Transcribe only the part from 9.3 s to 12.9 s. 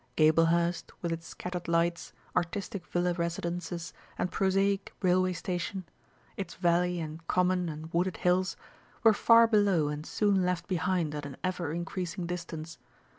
below and soon left behind at an ever increasing distance.